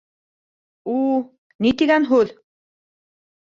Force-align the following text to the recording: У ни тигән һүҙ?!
У 0.93 0.95
ни 1.67 1.75
тигән 1.83 2.09
һүҙ?! 2.13 2.33